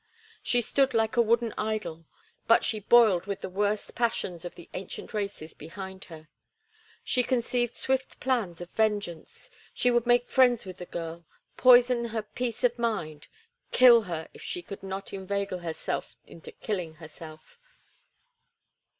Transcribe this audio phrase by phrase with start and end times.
[0.41, 2.07] She stood like a wooden idol,
[2.47, 6.27] but she boiled with the worst passions of the ancient races behind her.
[7.03, 9.51] She conceived swift plans of vengeance.
[9.75, 13.27] She would make friends with the girl, poison her peace of mind,
[13.71, 15.75] kill her if she could not inveigle her
[16.25, 17.59] into killing herself.